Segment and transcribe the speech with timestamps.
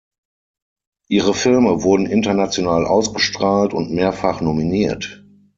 [1.09, 5.23] Ihre Filme wurden international ausgestrahlt und mehrfach nominiert.